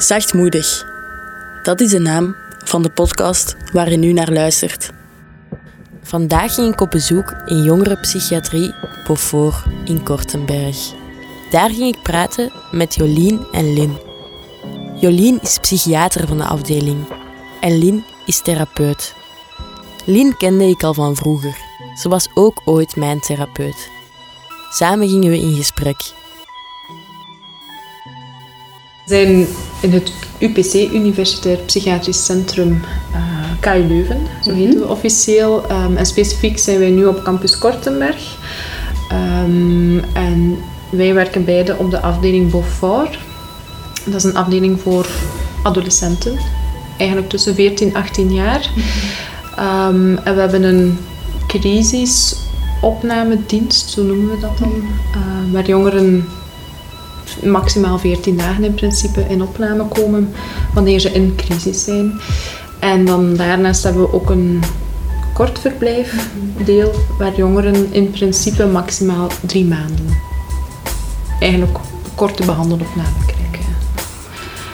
[0.00, 0.86] Zachtmoedig.
[1.62, 4.90] Dat is de naam van de podcast waar je nu naar luistert.
[6.02, 8.74] Vandaag ging ik op bezoek in jongerenpsychiatrie
[9.06, 10.76] Beaufort in Kortenberg.
[11.50, 13.98] Daar ging ik praten met Jolien en Lin.
[15.00, 17.06] Jolien is psychiater van de afdeling
[17.60, 19.14] en Lin is therapeut.
[20.04, 21.56] Lin kende ik al van vroeger.
[21.94, 23.88] Ze was ook ooit mijn therapeut.
[24.70, 26.18] Samen gingen we in gesprek.
[29.10, 29.46] We zijn
[29.80, 32.82] in het UPC, Universitair Psychiatrisch Centrum
[33.12, 33.18] uh,
[33.60, 35.70] KU Leuven, zo heten we officieel.
[35.70, 38.36] Um, en specifiek zijn wij nu op campus Kortenberg.
[39.12, 40.58] Um, en
[40.90, 43.18] wij werken beide op de afdeling Beaufort.
[44.04, 45.06] Dat is een afdeling voor
[45.62, 46.38] adolescenten,
[46.96, 48.70] eigenlijk tussen 14 en 18 jaar.
[49.58, 50.98] Um, en we hebben een
[51.46, 54.72] crisisopnamedienst, zo noemen we dat dan,
[55.16, 56.28] uh, waar jongeren
[57.44, 60.32] maximaal 14 dagen in principe in opname komen
[60.74, 62.20] wanneer ze in crisis zijn.
[62.78, 64.62] En dan daarnaast hebben we ook een
[65.34, 70.06] kort verblijfdeel waar jongeren in principe maximaal drie maanden
[71.40, 71.78] eigenlijk
[72.14, 73.29] korte behandelopname.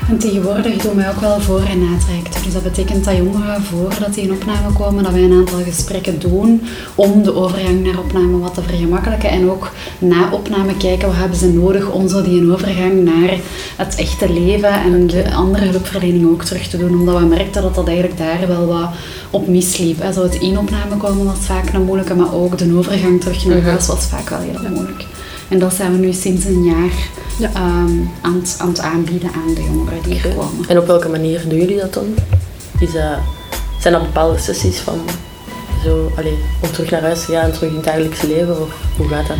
[0.09, 2.43] En tegenwoordig doen wij ook wel voor- en natrajecten.
[2.43, 6.19] Dus dat betekent dat jongeren voordat die in opname komen, dat wij een aantal gesprekken
[6.19, 6.63] doen
[6.95, 9.31] om de overgang naar opname wat te vergemakkelijken.
[9.31, 13.39] En ook na opname kijken wat hebben ze nodig om zo die overgang naar
[13.77, 16.99] het echte leven en de andere hulpverlening ook terug te doen.
[16.99, 18.91] Omdat we merkten dat dat eigenlijk daar wel wat
[19.31, 20.05] op misliep.
[20.15, 23.63] Zo het in opname komen was vaak een moeilijke, maar ook de overgang terug naar
[23.63, 25.05] huis was vaak wel heel moeilijk.
[25.49, 27.49] En dat zijn we nu sinds een jaar ja.
[27.57, 30.35] um, aan, het, aan het aanbieden aan de jongeren die okay.
[30.35, 30.69] komen.
[30.69, 32.15] En op welke manier doen jullie dat dan?
[32.79, 33.19] Is dat,
[33.81, 35.01] zijn dat bepaalde sessies van
[35.85, 38.61] zo, allez, om terug naar huis te gaan, terug in het dagelijkse leven?
[38.61, 39.37] Of hoe gaat dat?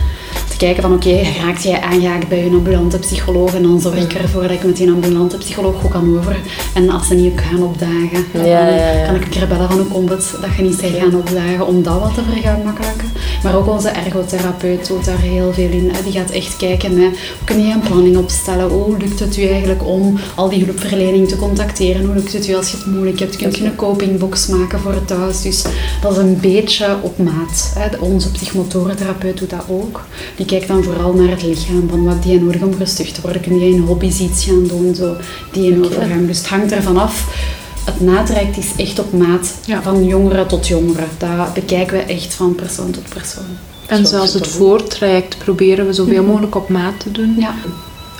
[0.57, 3.97] Te kijken van oké, okay, raakt jij aangehaakt bij een ambulante psycholoog en dan zorg
[3.97, 6.37] ik ervoor dat ik met die ambulante psycholoog goed kan over.
[6.75, 9.07] En als ze niet gaan opdagen, ja, dan ja, ja.
[9.07, 11.67] kan ik een keer bellen van hoe komt het dat je niet bent gaan opdagen
[11.67, 13.11] om dat wat te vergemakkelijken.
[13.43, 15.93] Maar ook onze ergotherapeut doet daar heel veel in.
[16.05, 19.43] Die gaat echt kijken met hoe kun je een planning opstellen, hoe lukt het u
[19.43, 23.19] eigenlijk om al die hulpverlening te contacteren, hoe lukt het u als je het moeilijk
[23.19, 25.43] hebt, kun je een copingbox maken voor het thuis.
[25.43, 25.65] Dus
[26.01, 27.73] dat is een beetje op maat.
[28.01, 30.05] Onze psychomotorentherapeut doet dat ook.
[30.37, 33.43] Die kijkt dan vooral naar het lichaam, van wat die nodig om rustig te worden.
[33.43, 35.17] Kun je in hobby's iets gaan doen, zo,
[35.53, 36.27] die in overgang.
[36.27, 37.45] Dus het hangt ervan af.
[37.85, 39.83] Het natraject is echt op maat, ja.
[39.83, 41.09] van jongeren tot jongeren.
[41.19, 43.45] Dat bekijken we echt van persoon tot persoon.
[43.87, 47.35] En zelfs het voortraject proberen we zoveel mogelijk op maat te doen.
[47.39, 47.55] Ja.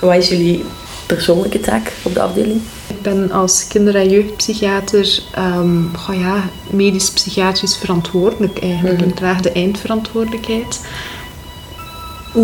[0.01, 0.63] Wat is jullie
[1.07, 2.61] persoonlijke taak op de afdeling?
[2.87, 9.01] Ik ben als kinder- en jeugdpsychiater um, oh ja, medisch-psychiatrisch verantwoordelijk eigenlijk.
[9.01, 10.79] Ik draag de eindverantwoordelijkheid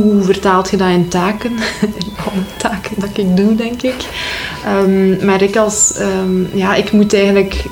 [0.01, 1.51] hoe vertaalt je dat in taken?
[1.99, 4.05] in alle taken dat ik doe, denk ik.
[4.67, 5.99] Um, maar ik als...
[5.99, 7.65] Um, ja, ik moet eigenlijk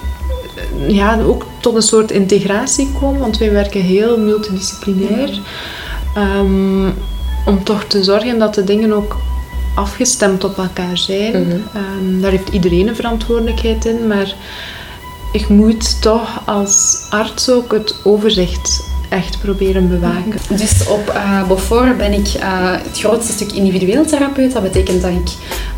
[0.87, 5.39] ja, ook tot een soort integratie komen, want wij werken heel multidisciplinair.
[6.17, 6.93] Um,
[7.45, 9.17] om toch te zorgen dat de dingen ook
[9.75, 11.43] afgestemd op elkaar zijn.
[11.43, 12.21] Mm -hmm.
[12.21, 14.35] daar heeft iedereen een verantwoordelijkheid in, maar
[15.31, 20.57] ik moet toch als arts ook het overzicht echt proberen bewaken.
[20.57, 24.53] Dus op uh, Beaufort ben ik uh, het grootste stuk individueel therapeut.
[24.53, 25.29] Dat betekent dat ik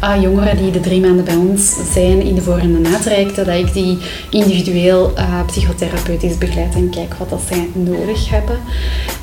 [0.03, 3.45] uh, jongeren die de drie maanden bij ons zijn in de voor- en de natrajecten,
[3.45, 3.97] dat ik die
[4.29, 5.13] individueel
[5.45, 8.57] psychotherapeutisch begeleid en kijk wat dat zij nodig hebben.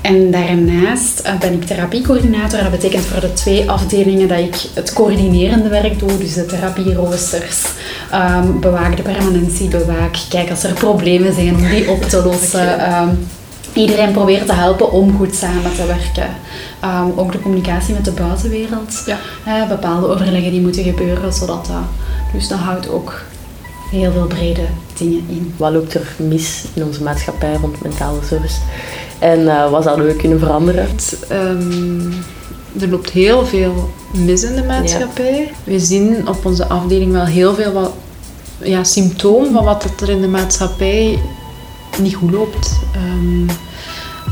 [0.01, 2.63] En daarnaast ben ik therapiecoördinator.
[2.63, 7.63] Dat betekent voor de twee afdelingen dat ik het coördinerende werk doe, dus de therapieroosters,
[8.15, 12.93] um, bewaak de permanentie, bewaak, kijk als er problemen zijn om die op te lossen.
[12.93, 13.27] Um,
[13.73, 16.29] iedereen probeert te helpen om goed samen te werken.
[16.85, 19.03] Um, ook de communicatie met de buitenwereld.
[19.07, 19.19] Ja.
[19.47, 21.77] Uh, bepaalde overleggen die moeten gebeuren, zodat dat...
[22.33, 23.21] Dus dat houdt ook
[23.91, 24.63] heel veel brede
[24.99, 25.55] dingen in.
[25.57, 28.59] Wat loopt er mis in onze maatschappij rond mentale zorg?
[29.19, 30.89] En uh, wat zouden we kunnen veranderen?
[30.89, 32.13] Het, um,
[32.81, 35.41] er loopt heel veel mis in de maatschappij.
[35.41, 35.73] Ja.
[35.73, 37.93] We zien op onze afdeling wel heel veel wat,
[38.59, 41.19] ja, symptomen van wat er in de maatschappij
[42.01, 42.81] niet goed loopt.
[42.97, 43.47] Um,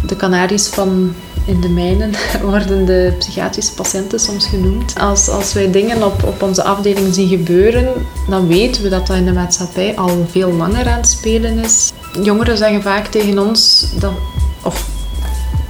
[0.06, 2.12] de Canaries van in de mijnen
[2.50, 4.98] worden de psychiatrische patiënten soms genoemd.
[4.98, 7.88] Als, als wij dingen op, op onze afdeling zien gebeuren,
[8.28, 11.92] dan weten we dat dat in de maatschappij al veel langer aan het spelen is.
[12.22, 14.12] Jongeren zeggen vaak tegen ons, dat,
[14.62, 14.88] of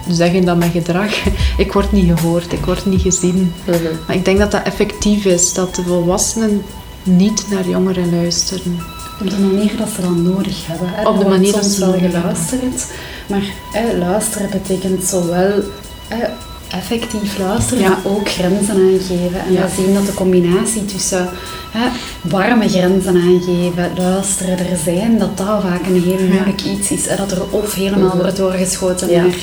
[0.08, 1.10] zeggen dat met gedrag,
[1.64, 3.52] ik word niet gehoord, ik word niet gezien.
[3.64, 3.74] -hmm.
[4.06, 6.62] Maar ik denk dat dat effectief is, dat de volwassenen
[7.02, 8.78] niet naar jongeren luisteren.
[9.20, 10.88] Op de manier dat ze dat nodig hebben.
[10.90, 11.08] Hè.
[11.08, 12.86] Op de manier dat ze wel geluisterd.
[13.26, 13.42] Maar
[13.72, 15.52] hè, luisteren betekent zowel
[16.08, 16.24] hè,
[16.68, 19.40] effectief luisteren, maar ook grenzen aangeven.
[19.40, 21.28] En we zien dat de combinatie tussen
[21.70, 21.88] hè,
[22.20, 27.08] warme grenzen aangeven, luisteren, er zijn, dat dat vaak een heel moeilijk iets is.
[27.08, 29.36] Hè, dat er of helemaal wordt doorgeschoten naar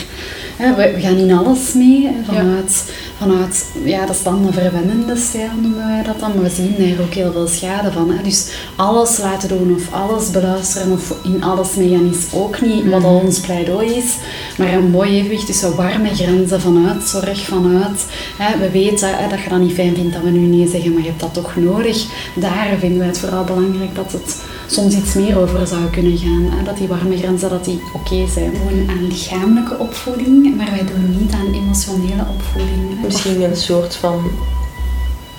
[0.58, 5.88] we, gaan in alles mee, vanuit, vanuit ja, dat is dan een verwennende stijl noemen
[5.88, 8.12] wij dat dan, maar we zien daar ook heel veel schade van.
[8.12, 8.24] Hè.
[8.24, 13.04] Dus alles laten doen of alles beluisteren of in alles meegaan is ook niet wat
[13.04, 13.26] al mhm.
[13.26, 14.16] ons pleidooi is,
[14.58, 18.06] maar een mooi evenwicht tussen warme grenzen vanuit zorg, vanuit,
[18.38, 20.94] hè, we weten hè, dat je dat niet fijn vindt dat we nu nee zeggen,
[20.94, 22.06] maar je hebt dat toch nodig.
[22.34, 26.50] Daar vinden wij het vooral belangrijk dat het soms iets meer over zou kunnen gaan.
[26.52, 26.64] Hè?
[26.64, 28.54] Dat die warme grenzen dat die oké zijn.
[28.56, 33.02] Gewoon aan lichamelijke opvoeding, maar wij doen niet aan emotionele opvoeding.
[33.04, 34.32] Misschien een soort van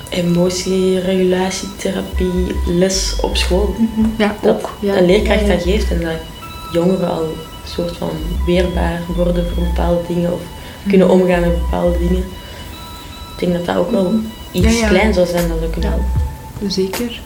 [0.09, 3.75] emotieregulatietherapie les op school.
[3.79, 4.07] Mhm.
[4.17, 4.77] Ja, dat ook.
[4.81, 4.97] Ja.
[4.97, 6.17] Een leerkracht dat geeft en dat
[6.73, 7.35] jongeren al een
[7.65, 8.11] soort van
[8.47, 10.41] weerbaar worden voor bepaalde dingen of
[10.89, 11.21] kunnen mhm.
[11.21, 12.25] omgaan met bepaalde dingen.
[13.33, 14.21] Ik denk dat dat ook wel mhm.
[14.53, 16.11] iets ja, klein zou zijn dat we kunnen helpen.
[16.71, 17.21] Zeker.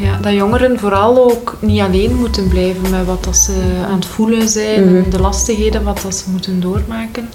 [0.00, 4.06] Ja, dat jongeren vooral ook niet alleen moeten blijven met wat dat ze aan het
[4.06, 5.10] voelen zijn en mhm.
[5.10, 7.30] de lastigheden wat dat ze moeten doormaken.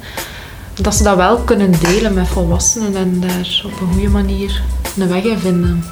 [0.74, 4.64] Dat ze dat wel kunnen delen met volwassenen en daar op een goede manier
[4.98, 5.84] een weg in vinden.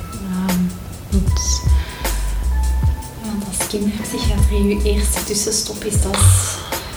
[1.10, 1.62] want...
[3.22, 6.18] want als kinderpsychiatrie je eerste tussenstop is, dat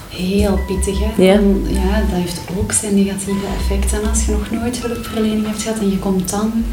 [0.09, 0.99] heel pittig.
[0.99, 1.23] Hè?
[1.23, 1.41] Ja.
[1.67, 4.09] ja, dat heeft ook zijn negatieve effecten.
[4.09, 6.65] Als je nog nooit hulpverlening hebt gehad en je komt dan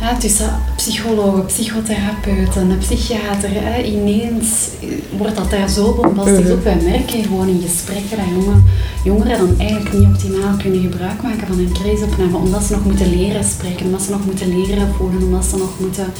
[0.00, 4.68] ja, tussen psychologen, psychotherapeuten, psychiater, hè, ineens
[5.16, 6.64] wordt dat daar zo bombastisch mm op.
[6.64, 8.64] Wij merken gewoon in gesprekken dat jongen,
[9.04, 13.16] jongeren dan eigenlijk niet optimaal kunnen gebruik maken van hun crisisopname, omdat ze nog moeten
[13.16, 16.12] leren spreken, omdat ze nog moeten leren voelen, omdat ze nog moeten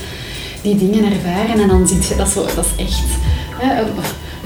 [0.63, 1.61] die dingen ervaren.
[1.61, 3.03] En dan zie je, dat, zo, dat is echt...
[3.57, 3.83] Hè,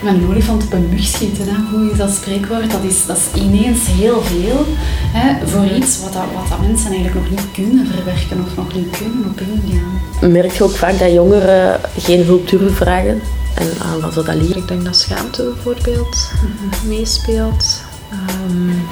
[0.06, 1.76] een olifant op een mug schieten, hè.
[1.76, 2.70] hoe is dat spreekwoord?
[2.70, 4.64] Dat is, dat is ineens heel veel
[5.12, 8.74] hè, voor iets wat, dat, wat dat mensen eigenlijk nog niet kunnen verwerken of nog
[8.74, 10.32] niet kunnen op ingaan.
[10.32, 13.20] Merk je ook vaak dat jongeren geen hulp durven vragen?
[13.54, 14.56] En aan wat dat ligt?
[14.56, 16.88] Ik denk dat schaamte bijvoorbeeld mhm.
[16.88, 17.82] meespeelt.
[18.12, 18.86] Um,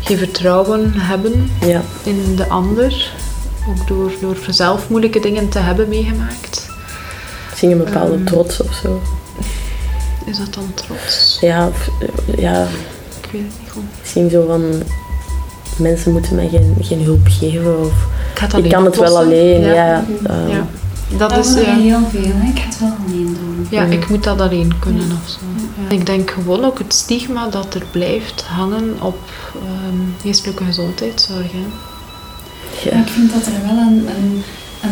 [0.00, 1.82] geen vertrouwen hebben ja.
[2.02, 3.12] in de ander.
[3.68, 6.68] Ook door, door zelf moeilijke dingen te hebben meegemaakt.
[7.50, 9.02] Misschien een bepaalde um, trots of zo.
[10.26, 11.38] Is dat dan trots?
[11.40, 11.68] Ja,
[12.36, 12.66] ja.
[13.22, 13.82] Ik weet het niet goed.
[14.00, 14.82] Misschien zo van
[15.76, 17.92] mensen moeten mij geen, geen hulp geven of
[18.56, 19.60] ik, ik kan het wel alleen.
[19.60, 19.74] Ja.
[19.74, 20.04] ja,
[20.48, 20.66] ja.
[21.16, 21.76] Dat, dat is ja.
[21.76, 22.22] heel veel.
[22.22, 23.66] Ik ga het wel alleen doen.
[23.70, 25.38] Ja, ik moet dat alleen kunnen of zo.
[25.88, 29.18] Ik denk gewoon ook het stigma dat er blijft hangen op
[29.54, 31.52] um, geestelijke gezondheidszorg.
[32.84, 32.90] Ja.
[32.90, 34.42] Ik vind dat er wel een, een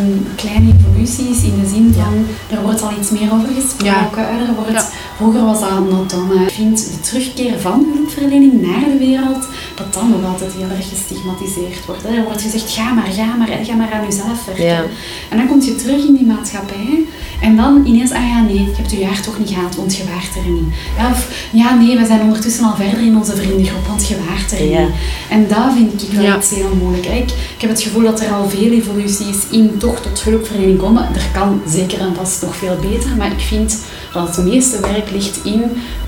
[0.01, 2.15] een kleine evolutie is in de zin van,
[2.57, 4.23] er wordt al iets meer over gesproken.
[4.29, 4.87] Er wordt,
[5.17, 6.43] Vroeger was dat dan.
[6.43, 10.89] Ik vind de terugkeer van hulpverlening naar de wereld, dat dan nog altijd heel erg
[10.89, 12.05] gestigmatiseerd wordt.
[12.05, 14.91] Er wordt gezegd, ga maar, ga maar, ga maar aan jezelf werken.
[15.31, 17.05] En dan kom je terug in die maatschappij
[17.41, 20.05] en dan ineens, ah ja nee, je hebt je jaar toch niet gehad, want je
[20.05, 20.75] waart er niet.
[20.97, 24.53] Ja, of ja nee, we zijn ondertussen al verder in onze vriendengroep, want je waart
[24.53, 24.91] er niet.
[25.29, 27.07] En dat vind ik wel iets heel moeilijk.
[27.07, 30.79] Ik, ik heb het gevoel dat er al veel evolutie is in toch tot hulpverlening
[30.79, 31.03] komen.
[31.03, 33.79] Er kan zeker en vast nog veel beter, maar ik vind
[34.13, 35.63] dat het meeste werk ligt in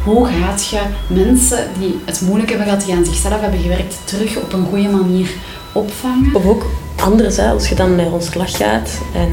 [0.05, 4.37] hoe gaat je mensen die het moeilijk hebben gehad, die aan zichzelf hebben gewerkt, terug
[4.37, 5.29] op een goede manier
[5.73, 6.35] opvangen.
[6.35, 9.29] Of ook anders, hè, als je dan met ons slag gaat en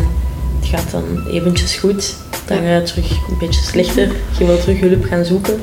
[0.59, 2.15] het gaat dan eventjes goed,
[2.45, 5.61] dan ga je terug een beetje slechter, je wilt terug hulp gaan zoeken.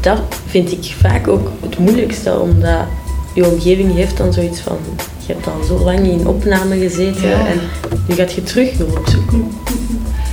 [0.00, 2.86] Dat vind ik vaak ook het moeilijkste, omdat
[3.34, 4.78] je omgeving heeft dan zoiets van
[5.26, 7.60] je hebt al zo lang in opname gezeten en
[8.08, 9.52] nu gaat je terug hulp zoeken.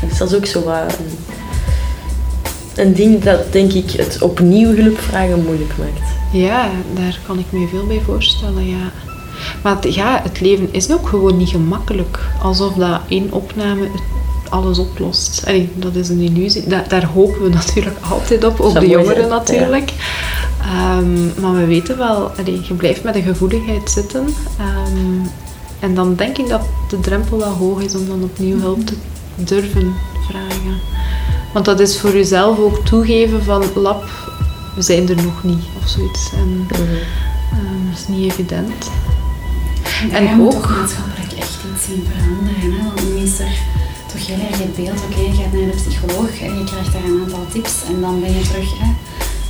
[0.10, 5.00] Dus dat is ook zo wat een, een, ding dat denk ik het opnieuw hulp
[5.00, 6.10] vragen moeilijk maakt.
[6.32, 8.92] Ja, daar kan ik me veel bij voorstellen, ja.
[9.64, 12.20] Maar het, ja, het leven is ook gewoon niet gemakkelijk.
[12.42, 13.88] Alsof dat één opname
[14.50, 15.44] alles oplost.
[15.74, 16.64] dat is een illusie.
[16.88, 19.92] daar hopen we natuurlijk altijd op, op de jongeren natuurlijk.
[20.62, 24.26] Ehm, maar we weten wel, je blijft met de gevoeligheid zitten.
[24.58, 25.28] Ehm,
[25.80, 28.96] en dan denk ik dat de drempel wel hoog is om dan opnieuw hulp te
[29.36, 29.94] durven
[30.28, 30.80] vragen.
[31.54, 34.04] Want dat is voor jezelf ook toegeven van lab,
[34.76, 36.32] we zijn er nog niet of zoiets.
[36.34, 37.00] En mm
[37.92, 38.90] dat is niet evident.
[40.12, 42.72] En, en ook maatschappelijk echt iets zien veranderen.
[42.72, 42.84] Hè?
[42.84, 43.56] Want nu is er
[44.12, 47.04] toch heel erg het beeld, oké, je gaat naar de psycholoog en je krijgt daar
[47.04, 48.80] een aantal tips en dan ben je terug.
[48.80, 48.90] Hè?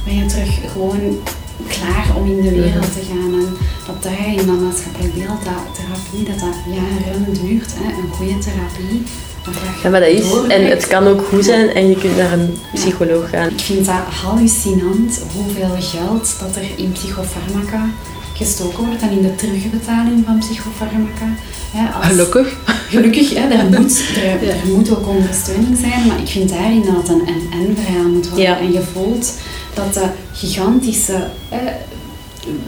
[0.04, 1.20] Ben je terug gewoon
[1.68, 3.34] klaar om in de wereld te gaan.
[3.34, 7.72] En dat daar in dat maatschappelijk beeld, dat therapie, dat dat jaren duurt.
[7.76, 7.86] Hè.
[8.02, 9.04] Een goede therapie
[9.84, 10.32] Ja, maar dat is.
[10.48, 13.50] En het kan ook goed zijn en je kunt naar een psycholoog gaan.
[13.50, 17.90] Ik vind dat hallucinant hoeveel geld dat er in psychofarmaca
[18.34, 21.28] gestoken wordt en in de terugbetaling van psychofarmaca.
[21.96, 22.58] als, gelukkig.
[22.90, 27.10] Gelukkig, hè, er, moet, er, moet ook ondersteuning zijn, maar ik vind daarin dat het
[27.10, 28.58] een en-en verhaal moet worden.
[28.58, 29.34] En je voelt
[29.74, 31.28] dat de gigantische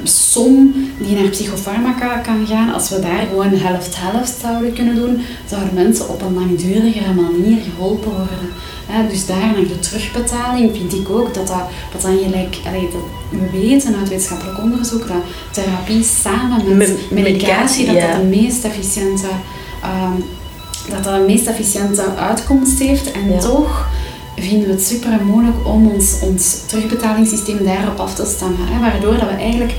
[0.03, 5.73] som die naar psychofarmaca kan gaan, als we daar gewoon helft-helft zouden kunnen doen, zouden
[5.73, 9.09] mensen op een langdurigere manier geholpen worden.
[9.09, 12.57] dus daar naar de terugbetaling vind ik ook dat dat, dat dan gelijk,
[13.29, 19.27] we weten uit wetenschappelijk onderzoek dat therapie samen met, medicatie, dat dat de meest efficiënte,
[19.81, 20.19] ehm,
[20.89, 23.11] dat dat de meest efficiënte uitkomst heeft.
[23.11, 23.87] En toch
[24.35, 28.67] vinden we het super moeilijk om ons, ons terugbetalingssysteem daarop af te stemmen.
[28.67, 28.79] Hè?
[28.79, 29.73] Waardoor dat we eigenlijk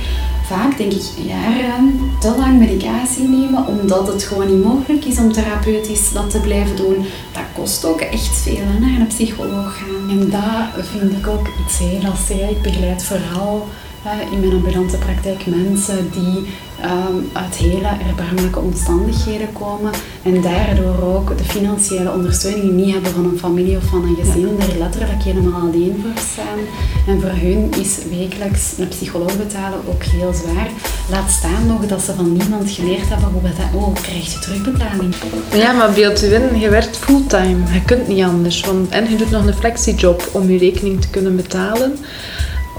[0.46, 5.32] vaak, denk ik, jaren te lang medicatie nemen, omdat het gewoon niet mogelijk is om
[5.32, 6.96] therapeutisch dat te blijven doen.
[7.32, 10.10] Dat kost ook echt veel, hè, naar een psycholoog gaan.
[10.10, 12.50] En dat vind ik ook iets heel lastig.
[12.50, 13.68] Ik begeleid vooral
[14.12, 16.46] in mijn ambulante praktijk mensen die
[16.84, 19.92] um, uit hele erbarmelijke omstandigheden komen
[20.22, 24.56] en daardoor ook de financiële ondersteuning niet hebben van een familie of van een gezin,
[24.60, 26.58] er letterlijk helemaal alleen voor staan.
[27.06, 30.68] En voor hun is wekelijks een psycholoog betalen ook heel zwaar.
[31.10, 35.14] Laat staan nog dat ze van niemand geleerd hebben hoe dat, oh, krijg je terugbetaling.
[35.52, 38.60] Ja, maar beeld u in, je werkt fulltime, je kunt niet anders.
[38.60, 41.98] Want, en je doet nog een flexiejob om je rekening te kunnen betalen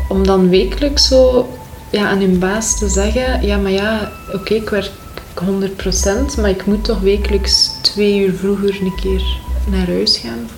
[0.09, 1.49] om dan wekelijks zo
[1.89, 4.91] ja, aan hun baas te zeggen: ja, maar ja, oké, ik werk
[5.35, 9.23] 100%, maar ik moet toch wekelijks twee uur vroeger een keer
[9.69, 10.49] naar huis gaan.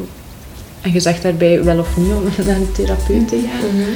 [0.82, 3.76] En je zegt daarbij wel of niet om naar een therapeut te gaan.
[3.76, 3.90] Mhm.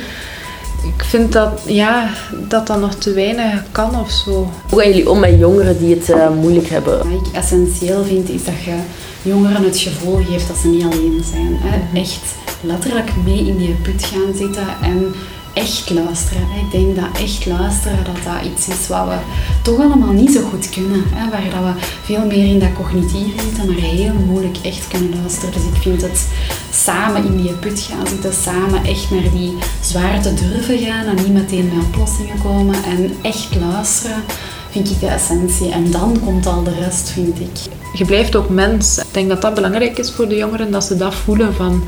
[0.96, 2.10] Ik vind dat, ja,
[2.48, 4.50] dat dat nog te weinig kan of zo.
[4.70, 6.98] Hoe gaan jullie om met jongeren die het uh, moeilijk hebben?
[6.98, 8.76] Wat ik essentieel vind, is dat je
[9.22, 11.58] jongeren het gevoel geeft dat ze niet alleen zijn.
[11.60, 11.78] Hè?
[11.78, 11.96] Mhm.
[11.96, 15.14] Echt letterlijk mee in die put gaan zitten en
[15.54, 16.42] echt luisteren.
[16.42, 19.16] Ik denk dat echt luisteren dat dat iets is wat we
[19.62, 21.04] toch allemaal niet zo goed kunnen.
[21.14, 21.30] Hè?
[21.30, 25.54] Waar dat we veel meer in dat cognitieve zitten, maar heel moeilijk echt kunnen luisteren.
[25.54, 26.28] Dus ik vind het
[26.72, 31.34] samen in die put gaan zitten, samen echt naar die zwaarte durven gaan en niet
[31.34, 34.24] meteen met oplossingen komen en echt luisteren
[34.72, 35.72] vind ik de essentie.
[35.72, 37.60] En dan komt al de rest, vind ik.
[37.94, 38.98] Je blijft ook mens.
[38.98, 41.84] Ik denk dat dat belangrijk is voor de jongeren, dat ze dat voelen van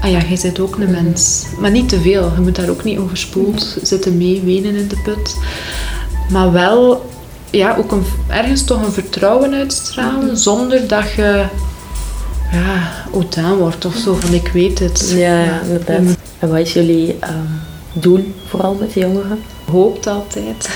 [0.00, 1.46] ah ja, jij bent ook een mens.
[1.58, 2.32] Maar niet te veel.
[2.34, 5.36] Je moet daar ook niet overspoeld zitten mee, wenen in de put.
[6.30, 7.10] Maar wel,
[7.50, 10.34] ja, ook een, ergens toch een vertrouwen uitstralen, mhm.
[10.34, 11.44] zonder dat je
[12.52, 15.12] ja, autaan wordt of zo, van ik weet het.
[15.16, 16.16] Ja, ja inderdaad.
[16.38, 17.34] En wat is jullie ehm,
[17.92, 19.42] doel, vooral met de jongeren?
[19.70, 20.68] Hoopt altijd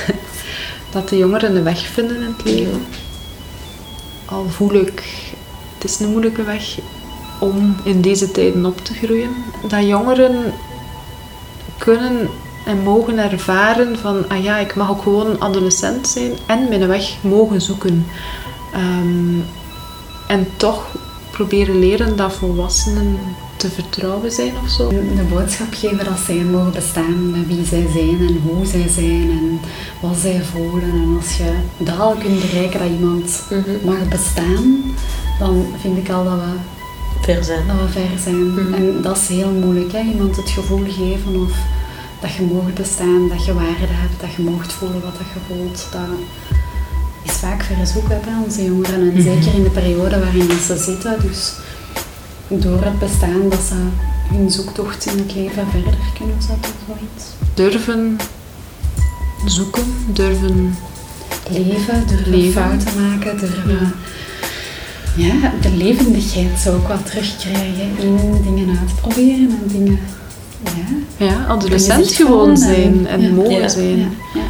[0.93, 2.87] dat de jongeren een weg vinden in het leven.
[4.25, 5.03] Al voel ik,
[5.75, 6.79] het is een moeilijke weg,
[7.45, 9.31] om in deze tijden op te groeien.
[9.69, 10.53] Dat jongeren
[11.79, 12.29] kunnen
[12.65, 17.17] en mogen ervaren van, ah ja, ik mag ook gewoon adolescent zijn en mijn weg
[17.21, 18.07] mogen zoeken.
[18.73, 19.41] Ehm,
[20.27, 20.87] en toch
[21.31, 23.19] proberen leren dat volwassenen
[23.57, 24.89] te vertrouwen zijn of zo.
[24.89, 29.31] De boodschap geven dat zij mogen bestaan met wie zij zijn en hoe zij zijn
[29.31, 29.61] en
[30.01, 30.91] wat zij voelen.
[30.91, 33.87] En als je dat al kunt bereiken dat iemand mhm.
[33.87, 34.83] mag bestaan,
[35.39, 36.53] dan vind ik al dat we
[37.25, 37.67] ver zijn.
[37.67, 38.53] Dat we ver zijn.
[38.53, 38.75] Mhm.
[38.75, 40.01] En dat is heel moeilijk, hè?
[40.01, 41.53] iemand het gevoel geven of
[42.21, 45.41] dat je mocht bestaan, dat je waarde hebt, dat je mocht voelen wat dat je
[45.47, 45.89] voelt.
[45.93, 46.19] Dat
[47.23, 49.23] is vaak verzoeken bij onze jongeren en mhm.
[49.23, 51.17] zeker in de periode waarin ze zitten.
[51.21, 51.53] Dus
[52.49, 53.75] door het bestaan dat ze
[54.35, 57.25] hun zoektocht in het leven verder kunnen zetten of zoiets.
[57.55, 58.17] Durven
[59.47, 60.77] zoeken, durven
[61.51, 62.63] leven, durven leven.
[62.63, 63.93] fouten maken, durven ja,
[65.61, 69.99] de levendigheid zou ik wat terugkrijgen in dingen uitproberen en dingen...
[70.65, 73.99] Ja, ja adolescent gewoon zijn en, en mogen zijn.
[74.35, 74.41] Ja,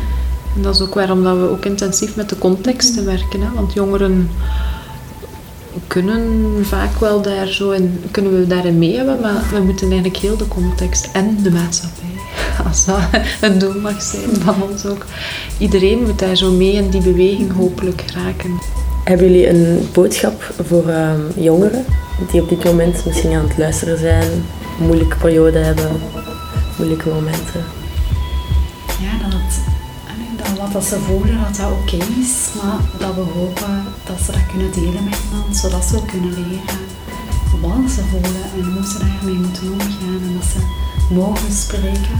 [0.56, 3.40] en dat is ook waarom dat we ook intensief met de contexten werken.
[3.40, 3.48] Hè?
[3.54, 4.30] Want jongeren
[5.86, 10.16] kunnen vaak wel daar zo in, kunnen we daarin mee hebben, maar we moeten eigenlijk
[10.16, 12.14] heel de context en de maatschappij,
[12.68, 12.98] als dat
[13.40, 15.04] een doel mag zijn van ons ook.
[15.58, 18.60] Iedereen moet daar zo mee in die beweging hopelijk raken.
[19.04, 21.84] Hebben jullie een boodschap voor ehm, jongeren
[22.30, 24.44] die op dit moment misschien aan het luisteren zijn,
[24.78, 26.00] moeilijke periode hebben,
[26.78, 27.64] moeilijke momenten?
[29.00, 34.20] Ja, dat, dat wat ze voelen, dat dat oké is, maar dat we hopen dat
[34.24, 36.84] ze dat kunnen delen met iemand, zodat ze ook kunnen leren
[37.60, 40.60] wat ze voelen en hoe ze daarmee moeten omgaan en dat ze
[41.14, 42.18] mogen spreken.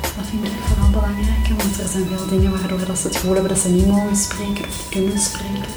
[0.00, 3.34] Dat vind ik vooral belangrijk, want er zijn veel dingen waardoor dat ze het gevoel
[3.34, 5.74] hebben dat ze niet mogen spreken of kunnen spreken.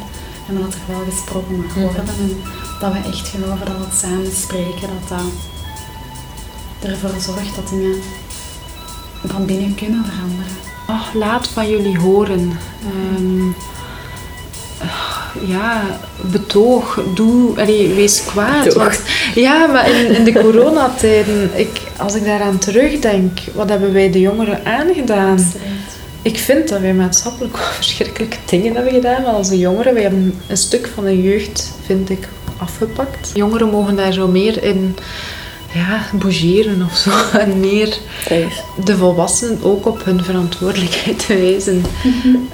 [0.50, 2.08] En dat er wel gesproken mag worden.
[2.08, 2.42] En
[2.80, 7.96] dat we echt geloven dat het samen spreken, dat dat ervoor zorgt dat dingen
[9.26, 10.58] van binnen kunnen veranderen.
[10.88, 12.60] Oh, laat van jullie horen.
[12.84, 13.48] Ehm,
[15.48, 15.82] ja,
[16.32, 18.74] betoog, doe, allee, wees kwaad.
[18.74, 19.02] Want,
[19.36, 24.20] ja, maar in, in de coronatijden, ik, als ik daaraan terugdenk, wat hebben wij de
[24.20, 25.52] jongeren aangedaan?
[26.22, 30.40] Ik vind dat wij maatschappelijk verschrikkelijke dingen hebben gedaan, maar als de jongeren, wij hebben
[30.48, 33.32] een stuk van de jeugd, vind ik, afgepakt.
[33.34, 34.96] Jongeren mogen daar zo meer in
[35.74, 37.12] ja, bougeren of zo.
[37.40, 37.98] En meer
[38.84, 41.84] de volwassenen ook op hun verantwoordelijkheid te wijzen.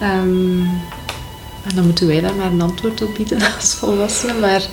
[0.01, 0.69] um,
[1.63, 4.39] en dan moeten wij daar maar een antwoord op bieden als volwassenen.
[4.39, 4.63] Maar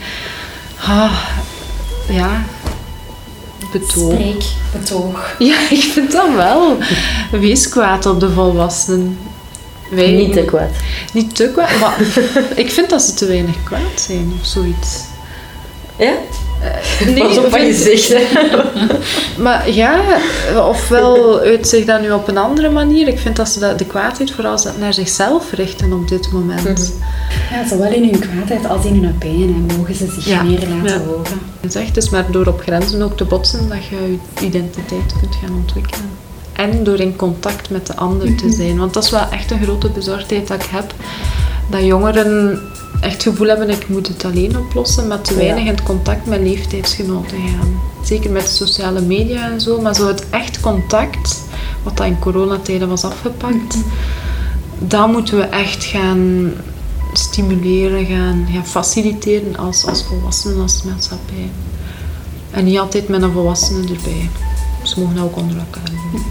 [0.78, 1.18] ah,
[2.08, 2.44] ja,
[3.72, 4.12] betoog.
[4.12, 5.34] Spreek, betoog.
[5.38, 6.76] Ja, ik vind dat wel.
[7.30, 9.18] Wees kwaad op de volwassenen.
[9.90, 10.70] Wij, niet te kwaad.
[11.12, 12.00] Niet te kwaad, maar
[12.54, 15.00] ik vind dat ze te weinig kwaad zijn of zoiets.
[15.98, 16.14] Ja?
[17.02, 17.74] Uh, nee, Pas op wat je
[18.08, 18.14] zegt.
[19.38, 20.00] maar ja,
[20.68, 23.08] ofwel uitzicht dat nu op een andere manier.
[23.08, 26.64] Ik vind dat ze de kwaadheid vooral naar zichzelf richten op dit moment.
[26.64, 26.80] Mhm.
[27.50, 31.06] Ja, zowel in hun kwaadheid als in hun pijn mogen ze zich meer laten ja.
[31.06, 31.40] horen.
[31.60, 35.34] Het is dus maar door op grenzen ook te botsen dat je je identiteit kunt
[35.40, 36.10] gaan ontwikkelen.
[36.52, 38.54] En door in contact met de ander te mhm.
[38.54, 38.78] zijn.
[38.78, 40.94] Want dat is wel echt een grote bezorgdheid dat ik heb.
[41.70, 42.60] Dat jongeren
[43.02, 46.40] echt het gevoel hebben, ik moet het alleen oplossen, met te weinig in contact met
[46.40, 47.80] leeftijdsgenoten gaan.
[48.04, 51.42] Zeker met sociale media en zo, maar zo het echt contact,
[51.82, 53.84] wat dat in coronatijden was afgepakt, mm
[54.86, 56.52] dat moeten we echt gaan
[57.12, 61.50] stimuleren, gaan, gaan faciliteren als, als volwassenen, als maatschappij.
[62.50, 64.30] En niet altijd met een volwassene erbij.
[64.82, 66.22] Ze mogen ook onder elkaar doen.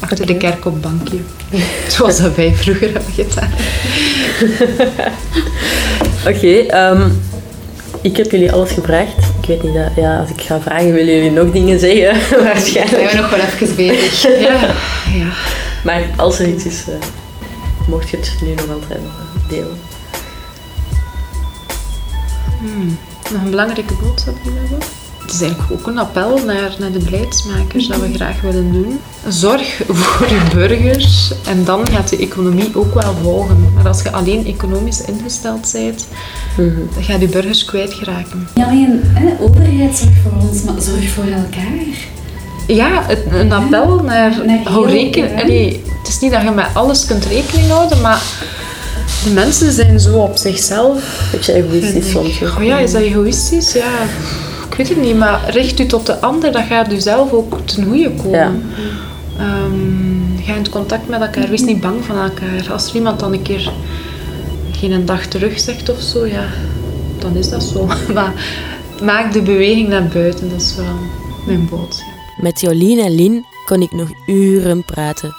[0.00, 1.18] Achter de kerk op bankje.
[1.96, 3.50] Zoals dat wij vroeger hebben gedaan.
[6.34, 7.10] Oké, ehm,
[8.00, 9.16] ik heb jullie alles gevraagd.
[9.40, 12.14] Ik weet niet, dat, ja, als ik ga vragen, willen jullie nog dingen zeggen?
[12.44, 12.96] Waarschijnlijk.
[12.96, 14.22] Zijn we nog wel even bezig.
[14.22, 14.54] ja.
[15.12, 15.32] ja.
[15.84, 16.94] Maar als er iets is, uh,
[17.88, 19.00] mocht je het nu nog altijd
[19.48, 19.78] delen.
[22.58, 22.98] Hmm.
[23.32, 24.99] Nog een belangrijke boodschap die we hebben?
[25.30, 29.00] Het is eigenlijk ook een appel naar, naar de beleidsmakers dat we graag willen doen.
[29.28, 33.72] Zorg voor je burgers en dan gaat de economie ook wel volgen.
[33.74, 36.06] Maar als je alleen economisch ingesteld bent,
[36.94, 38.48] dan gaat je burgers kwijtgeraken.
[38.54, 41.86] Niet alleen hè, overheid zorgt voor ons, maar zorg voor elkaar.
[42.66, 45.40] Ja, het, een appel naar, naar hou rekening.
[45.98, 48.22] het is niet dat je met alles kunt rekening houden, maar
[49.24, 51.28] de mensen zijn zo op zichzelf.
[51.32, 52.42] Beetje egoïstisch soms.
[52.42, 53.72] Oh ja, is dat egoïstisch?
[53.72, 54.06] Ja
[54.74, 57.84] weet het niet, maar richt u tot de ander, dat gaat u zelf ook ten
[57.84, 58.62] goede komen.
[59.38, 59.64] Ja.
[59.64, 62.72] Um, ga in contact met elkaar, wees niet bang van elkaar.
[62.72, 63.72] Als er iemand dan een keer
[64.72, 66.44] geen dag terug zegt of zo, ja,
[67.18, 67.88] dan is dat zo.
[68.14, 68.32] Maar
[69.02, 70.98] maak de beweging naar buiten, dat is wel
[71.46, 72.08] mijn boodschap.
[72.40, 75.34] Met Jolien en Lien kon ik nog uren praten.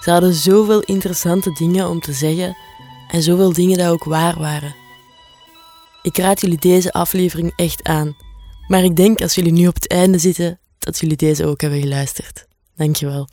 [0.00, 2.56] Ze hadden zoveel interessante dingen om te zeggen
[3.08, 4.74] en zoveel dingen die ook waar waren.
[6.02, 8.16] Ik raad jullie deze aflevering echt aan.
[8.68, 11.80] Maar ik denk als jullie nu op het einde zitten, dat jullie deze ook hebben
[11.80, 12.46] geluisterd.
[12.76, 13.28] Dankjewel.